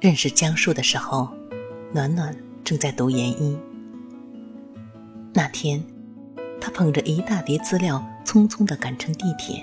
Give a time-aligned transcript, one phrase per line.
[0.00, 1.28] 认识江树的时候，
[1.92, 3.58] 暖暖正在读研一。
[5.34, 5.84] 那天，
[6.58, 9.62] 他捧着一大叠资料，匆匆的赶乘地铁，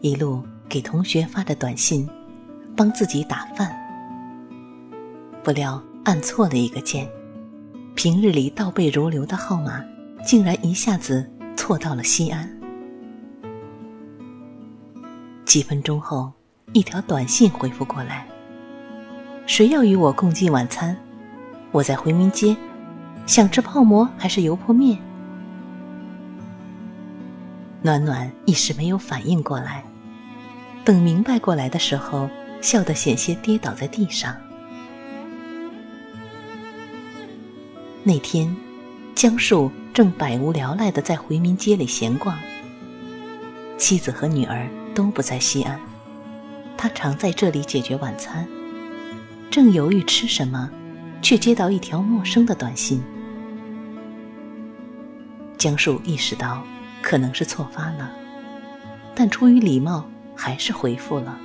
[0.00, 2.08] 一路给同学发着短信，
[2.76, 3.72] 帮自己打饭。
[5.44, 7.08] 不料按错了一个键，
[7.94, 9.84] 平日里倒背如流的号码，
[10.26, 12.50] 竟然一下子错到了西安。
[15.44, 16.32] 几分钟后，
[16.72, 18.26] 一条短信回复过来。
[19.52, 20.96] 谁要与我共进晚餐？
[21.72, 22.56] 我在回民街，
[23.26, 24.98] 想吃泡馍还是油泼面？
[27.82, 29.84] 暖暖一时没有反应过来，
[30.86, 32.30] 等明白过来的时候，
[32.62, 34.34] 笑得险些跌倒在地上。
[38.04, 38.56] 那天，
[39.14, 42.34] 江树正百无聊赖的在回民街里闲逛，
[43.76, 45.78] 妻子和女儿都不在西安，
[46.74, 48.48] 他常在这里解决晚餐。
[49.52, 50.70] 正犹豫吃什么，
[51.20, 53.02] 却接到一条陌生的短信。
[55.58, 56.64] 江树意识到
[57.02, 58.10] 可能是错发了，
[59.14, 61.38] 但出于礼貌，还是回复了。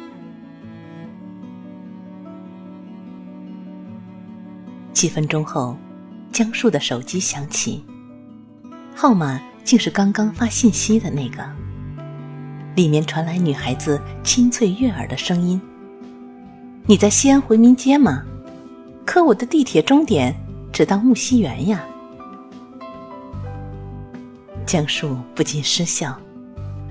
[4.93, 5.77] 几分钟后，
[6.31, 7.83] 江树的手机响起，
[8.95, 11.45] 号码竟是刚刚发信息的那个，
[12.73, 15.61] 里面传来女孩子清脆悦耳的声音。
[16.89, 18.23] 你在西安回民街吗？
[19.05, 20.33] 可我的地铁终点
[20.71, 21.85] 只到木樨园呀。
[24.65, 26.17] 江树不禁失笑，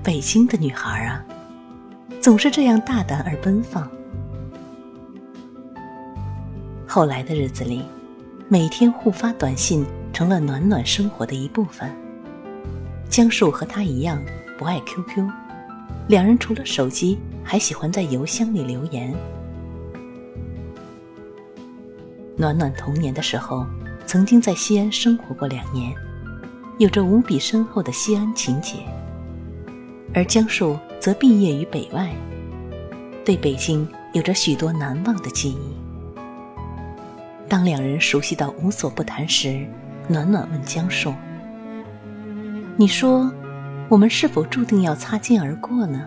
[0.03, 1.25] 北京的女孩啊，
[2.21, 3.89] 总是这样大胆而奔放。
[6.85, 7.83] 后来的日子里，
[8.47, 9.83] 每天互发短信
[10.13, 11.91] 成了暖暖生活的一部分。
[13.09, 14.21] 江树和他一样
[14.59, 15.27] 不爱 QQ，
[16.07, 19.11] 两人除了手机，还喜欢在邮箱里留言。
[22.39, 23.65] 暖暖童年的时候，
[24.05, 25.91] 曾经在西安生活过两年，
[26.77, 28.75] 有着无比深厚的西安情结。
[30.13, 32.11] 而江树则毕业于北外，
[33.25, 35.75] 对北京有着许多难忘的记忆。
[37.49, 39.65] 当两人熟悉到无所不谈时，
[40.07, 41.11] 暖暖问江树
[42.77, 43.31] ：“你说，
[43.89, 46.05] 我们是否注定要擦肩而过呢？”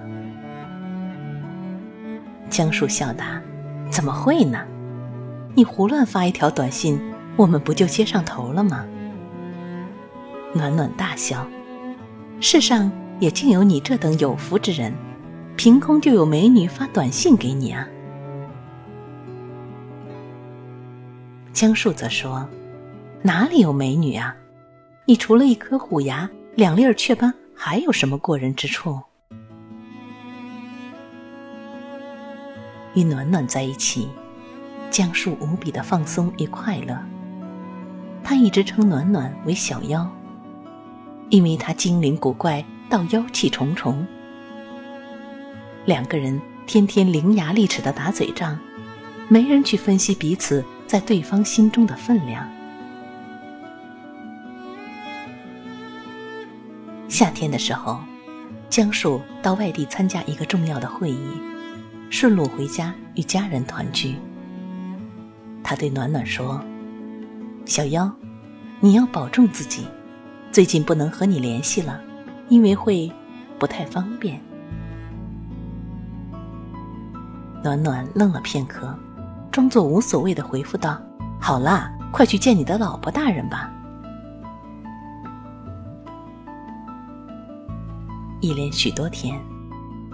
[2.48, 3.42] 江树笑答
[3.90, 4.60] ：“怎么会呢？”
[5.54, 7.00] 你胡乱发一条短信，
[7.36, 8.86] 我们不就接上头了吗？
[10.54, 11.46] 暖暖大笑，
[12.40, 14.92] 世上也竟有你这等有福之人，
[15.56, 17.86] 凭空就有美女发短信给你啊！
[21.52, 22.48] 江树则说
[23.22, 24.34] ：“哪里有美女啊？
[25.04, 29.00] 你除了一颗虎牙、两粒雀斑，还有什么过人之处？”
[32.94, 34.08] 与暖暖在一起。
[34.90, 36.98] 江树无比的放松与快乐，
[38.24, 40.10] 他一直称暖暖为小妖，
[41.28, 44.04] 因为他精灵古怪到妖气重重。
[45.86, 48.58] 两个人天天伶牙俐齿的打嘴仗，
[49.28, 52.46] 没人去分析彼此在对方心中的分量。
[57.08, 58.00] 夏天的时候，
[58.68, 61.40] 江树到外地参加一个重要的会议，
[62.10, 64.16] 顺路回家与家人团聚。
[65.62, 66.60] 他对暖暖说
[67.64, 68.10] ：“小妖，
[68.80, 69.86] 你要保重自己，
[70.50, 72.00] 最近不能和你联系了，
[72.48, 73.10] 因为会
[73.58, 74.40] 不太方便。”
[77.62, 78.98] 暖暖愣了片刻，
[79.52, 81.00] 装作无所谓的回复道
[81.38, 83.70] ：“好啦，快去见你的老婆大人吧。”
[88.40, 89.38] 一连许多天，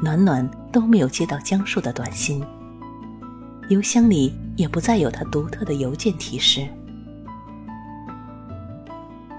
[0.02, 2.44] 暖暖都没有接到江树的短信。
[3.68, 6.66] 邮箱里也不再有他独特的邮件提示。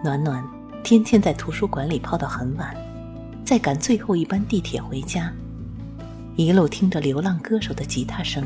[0.03, 0.45] 暖暖
[0.83, 2.75] 天天在图书馆里泡到很晚，
[3.45, 5.31] 再赶最后一班地铁回家，
[6.35, 8.43] 一路听着流浪歌手的吉他声，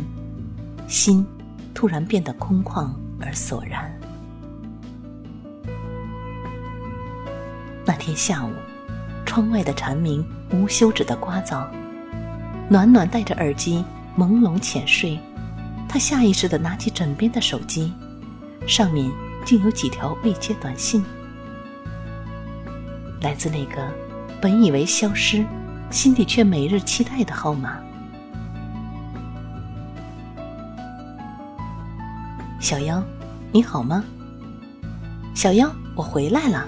[0.88, 1.26] 心
[1.74, 3.92] 突然变得空旷而索然。
[7.84, 8.52] 那天下午，
[9.26, 11.66] 窗外的蝉鸣无休止的刮噪，
[12.70, 13.84] 暖暖戴着耳机，
[14.16, 15.20] 朦胧浅睡。
[15.92, 17.92] 他下意识地拿起枕边的手机，
[18.66, 19.12] 上面
[19.44, 21.04] 竟有几条未接短信，
[23.20, 23.86] 来自那个
[24.40, 25.46] 本以为消失，
[25.90, 27.78] 心底却每日期待的号码。
[32.62, 33.04] 小妖，
[33.52, 34.02] 你好吗？
[35.36, 36.66] 小妖，我回来了。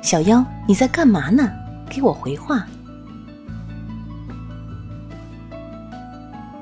[0.00, 1.46] 小妖，你在干嘛呢？
[1.90, 2.66] 给我回话。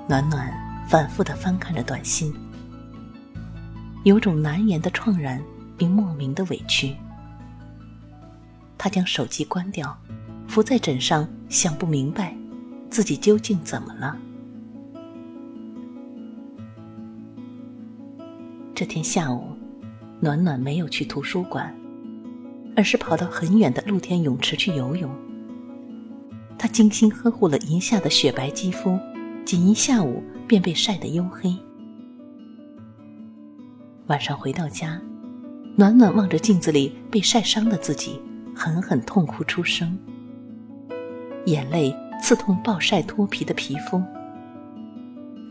[0.08, 0.52] 暖暖
[0.88, 2.32] 反复的翻看着短信，
[4.04, 5.42] 有种难言的怆然
[5.76, 6.94] 并莫名的委屈。
[8.78, 9.96] 他将手机关掉，
[10.46, 12.36] 伏在枕上，想不明白
[12.88, 14.16] 自己究竟怎么了。
[18.74, 19.48] 这天下午，
[20.20, 21.74] 暖暖没有去图书馆，
[22.76, 25.10] 而是跑到很远的露天泳池去游泳。
[26.56, 28.96] 她精心呵护了一下的雪白肌肤。
[29.46, 31.56] 仅一下午便被晒得黝黑。
[34.08, 35.00] 晚上回到家，
[35.76, 38.20] 暖暖望着镜子里被晒伤的自己，
[38.56, 39.96] 狠狠痛哭出声，
[41.44, 44.02] 眼泪刺痛暴晒脱皮的皮肤，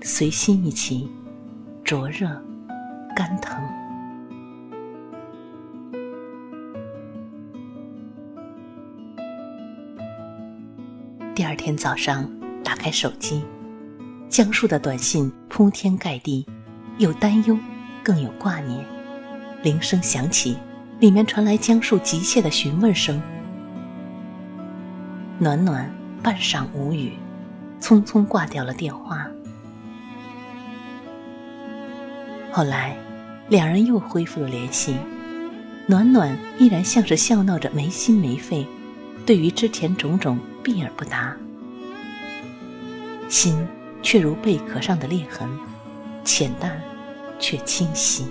[0.02, 1.10] 随心一起
[1.82, 2.28] 灼热、
[3.16, 3.58] 干疼。
[11.34, 12.30] 第二天早上，
[12.62, 13.42] 打开手机。
[14.36, 16.46] 江树的短信铺天盖地，
[16.98, 17.58] 有担忧，
[18.04, 18.86] 更有挂念。
[19.64, 20.58] 铃声响起，
[21.00, 23.22] 里面传来江树急切的询问声。
[25.40, 25.90] 暖暖
[26.22, 27.14] 半晌无语，
[27.80, 29.26] 匆匆挂掉了电话。
[32.52, 32.94] 后来，
[33.48, 34.98] 两人又恢复了联系，
[35.88, 38.68] 暖暖依然像是笑闹着没心没肺，
[39.26, 41.34] 对于之前种种避而不答，
[43.30, 43.66] 心。
[44.06, 45.50] 却如贝壳上的裂痕，
[46.24, 46.80] 浅淡
[47.40, 48.24] 却清晰。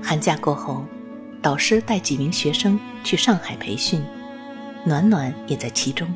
[0.00, 0.84] 寒假过后，
[1.42, 4.00] 导师带几名学生去上海培训，
[4.86, 6.08] 暖暖也在其中。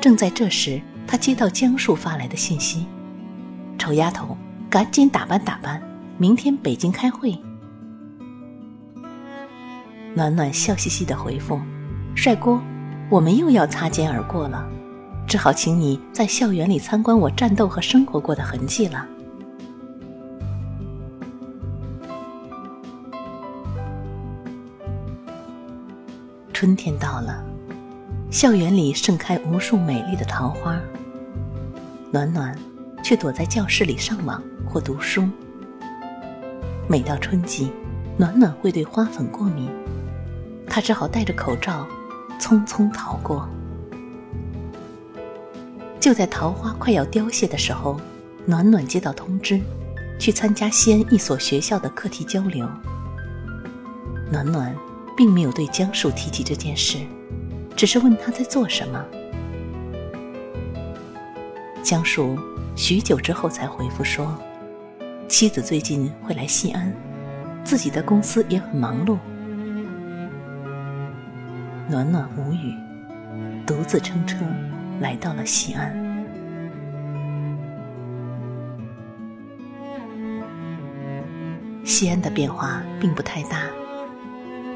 [0.00, 2.86] 正在这时，他接到江树发来的信息
[3.78, 4.34] ：“丑丫头，
[4.70, 5.82] 赶紧打扮打扮，
[6.16, 7.38] 明天北京开会。”
[10.16, 11.60] 暖暖笑嘻嘻的回复
[12.16, 12.58] ：“帅哥。”
[13.12, 14.66] 我们又要擦肩而过了，
[15.26, 19.06] 只好请你在校园里参观我战斗和生活过的痕迹了。
[26.54, 27.44] 春天到了，
[28.30, 30.80] 校园里盛开无数美丽的桃花。
[32.10, 32.58] 暖暖
[33.04, 35.28] 却躲在教室里上网或读书。
[36.88, 37.70] 每到春季，
[38.16, 39.68] 暖暖会对花粉过敏，
[40.66, 41.86] 她只好戴着口罩。
[42.38, 43.48] 匆匆逃过。
[46.00, 48.00] 就在桃花快要凋谢的时候，
[48.44, 49.60] 暖暖接到通知，
[50.18, 52.68] 去参加西安一所学校的课题交流。
[54.30, 54.74] 暖暖
[55.16, 56.98] 并没有对江树提起这件事，
[57.76, 59.04] 只是问他在做什么。
[61.82, 62.38] 江树
[62.74, 64.36] 许久之后才回复说，
[65.28, 66.92] 妻子最近会来西安，
[67.62, 69.18] 自己的公司也很忙碌。
[71.88, 72.74] 暖暖无语，
[73.66, 74.38] 独自乘车
[75.00, 75.92] 来到了西安。
[81.84, 83.64] 西安的变化并不太大，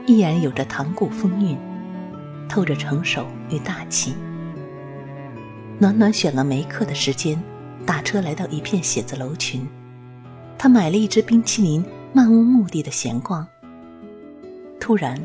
[0.07, 1.57] 依然有着唐古风韵，
[2.49, 4.15] 透着成熟与大气。
[5.79, 7.41] 暖暖选了没课的时间，
[7.87, 9.67] 打车来到一片写字楼群。
[10.59, 13.47] 他买了一支冰淇淋，漫无目的的闲逛。
[14.81, 15.17] 突然，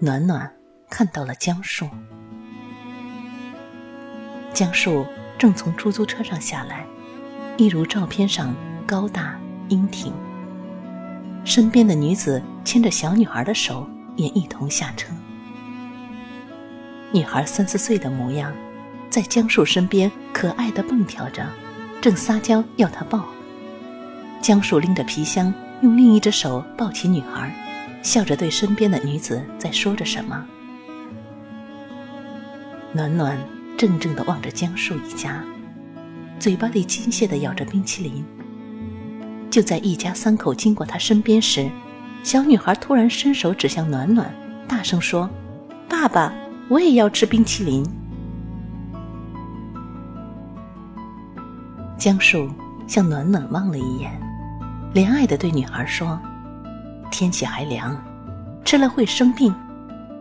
[0.00, 0.50] 暖暖。
[0.88, 1.88] 看到了江树，
[4.52, 5.06] 江树
[5.38, 6.86] 正从出租车上下来，
[7.56, 8.54] 一如照片上
[8.86, 9.38] 高大
[9.68, 10.12] 英挺。
[11.44, 15.12] 身边的女子牵着小女孩的手，也一同下车。
[17.12, 18.52] 女孩三四岁的模样，
[19.10, 21.46] 在江树身边可爱的蹦跳着，
[22.00, 23.24] 正撒娇要他抱。
[24.40, 27.52] 江树拎着皮箱，用另一只手抱起女孩，
[28.02, 30.46] 笑着对身边的女子在说着什么。
[32.96, 33.36] 暖暖
[33.76, 35.42] 怔怔地望着江树一家，
[36.38, 38.24] 嘴巴里机械地咬着冰淇淋。
[39.50, 41.68] 就在一家三口经过他身边时，
[42.22, 44.32] 小女孩突然伸手指向暖暖，
[44.68, 45.28] 大声说
[45.90, 46.32] ：“爸爸，
[46.68, 47.84] 我也要吃冰淇淋。”
[51.98, 52.48] 江树
[52.86, 54.12] 向暖暖望了一眼，
[54.94, 56.16] 怜爱地对女孩说
[57.10, 58.00] ：“天气还凉，
[58.64, 59.52] 吃了会生病，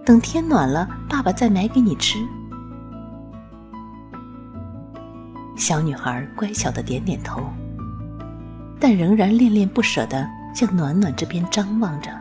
[0.03, 2.17] 等天暖了，爸爸再买给你吃。”
[5.55, 7.41] 小女孩乖巧的点点头，
[8.79, 12.11] 但仍然恋恋不舍的向暖暖这边张望着，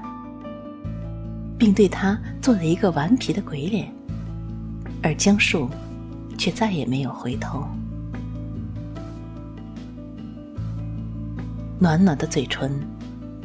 [1.58, 3.92] 并对她做了一个顽皮的鬼脸，
[5.02, 5.68] 而江树
[6.38, 7.66] 却再也没有回头。
[11.80, 12.70] 暖暖的嘴唇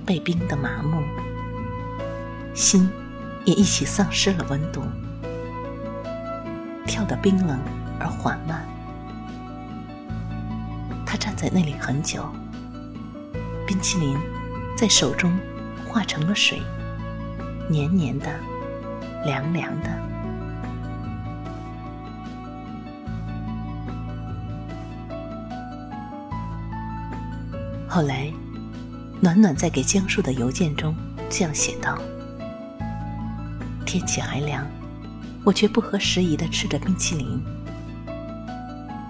[0.06, 1.02] 被冰得麻木，
[2.54, 2.88] 心
[3.46, 4.82] 也一起丧失了温度，
[6.86, 7.58] 跳得冰冷
[8.00, 8.64] 而缓慢。
[11.38, 12.28] 在那里很久，
[13.68, 14.18] 冰淇淋
[14.76, 15.38] 在手中
[15.88, 16.60] 化成了水，
[17.70, 18.26] 黏黏的，
[19.24, 19.90] 凉凉的。
[27.88, 28.34] 后来，
[29.22, 30.96] 暖暖在给江树的邮件中
[31.30, 32.00] 这样写道
[33.86, 34.66] ：“天气还凉，
[35.44, 37.40] 我却不合时宜的吃着冰淇淋，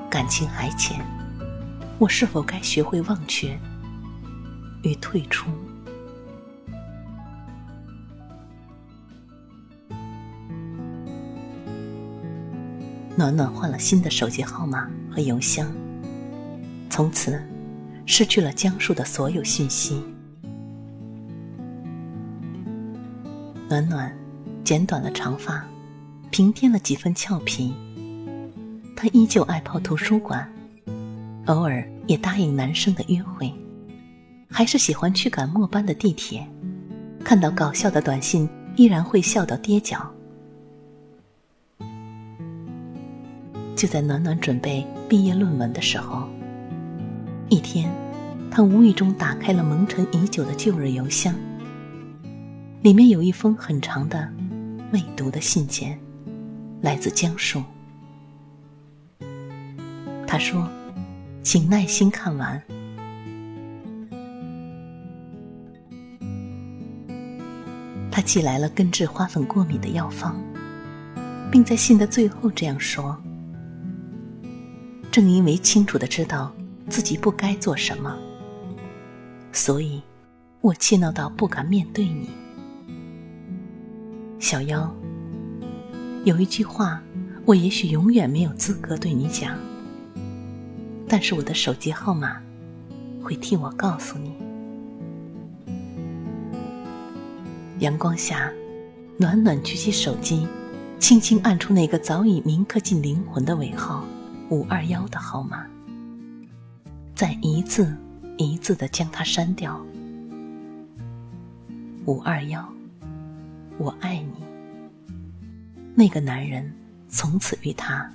[0.10, 1.00] 感情还浅。”
[2.00, 3.58] 我是否该学会忘却
[4.84, 5.50] 与退出？
[13.16, 15.72] 暖暖换了新的手机号码和邮箱，
[16.88, 17.42] 从此
[18.06, 20.04] 失去了江树的所有讯息。
[23.68, 24.16] 暖暖
[24.64, 25.66] 剪短了长发，
[26.30, 27.74] 平添了几分俏皮。
[28.96, 30.48] 她依旧爱泡图书馆。
[31.48, 33.52] 偶尔也答应男生的约会，
[34.50, 36.46] 还是喜欢去赶末班的地铁，
[37.24, 40.12] 看到搞笑的短信依然会笑到跌脚。
[43.78, 46.28] 就在暖暖准备毕业论文的时候，
[47.48, 47.90] 一天，
[48.52, 51.34] 他无意中打开了蒙尘已久的旧日邮箱，
[52.82, 54.30] 里面有一封很长的
[54.92, 55.98] 未读的信件，
[56.82, 57.64] 来自江树。
[60.28, 60.68] 他说。
[61.50, 62.62] 请耐心看完。
[68.12, 70.36] 他寄来了根治花粉过敏的药方，
[71.50, 73.18] 并在信的最后这样说
[75.10, 76.54] ：“正因为清楚的知道
[76.90, 78.14] 自己不该做什么，
[79.54, 80.02] 所以，
[80.60, 82.30] 我气恼到不敢面对你。
[84.38, 84.94] 小妖，
[86.26, 87.02] 有一句话，
[87.46, 89.58] 我也许永远没有资格对你讲。”
[91.08, 92.42] 但是我的手机号码
[93.24, 94.36] 会替我告诉你。
[97.80, 98.52] 阳光下，
[99.18, 100.48] 暖暖举起手机，
[101.00, 104.04] 轻轻按出那个早已铭刻进灵魂的尾号
[104.50, 105.66] “五二幺”的号码，
[107.16, 107.96] 再一字
[108.38, 109.80] 一字的将它删掉。
[112.06, 112.68] 五二幺，
[113.78, 114.44] 我爱你。
[115.94, 116.74] 那个男人
[117.08, 118.12] 从此与他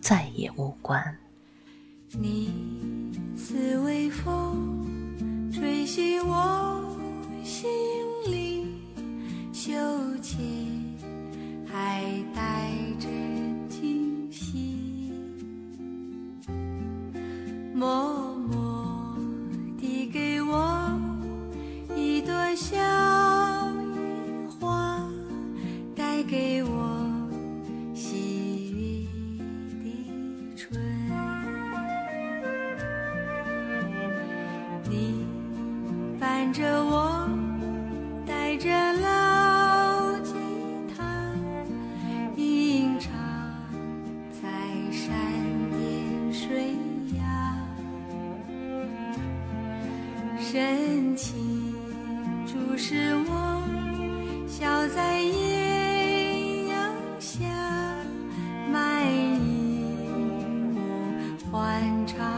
[0.00, 1.16] 再也无关。
[2.16, 2.50] 你
[3.36, 4.77] 似微风，
[36.52, 37.28] 着我，
[38.26, 40.32] 带着老吉
[40.96, 41.32] 他，
[42.36, 43.12] 吟唱
[44.40, 44.48] 在
[44.90, 45.10] 山
[45.72, 46.76] 巅水
[47.16, 47.20] 崖，
[50.38, 51.74] 深情
[52.46, 53.62] 注视我，
[54.46, 57.38] 笑在艳阳下，
[58.72, 60.76] 埋影
[61.50, 62.37] 我欢唱。